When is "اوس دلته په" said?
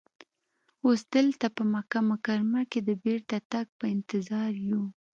0.85-1.63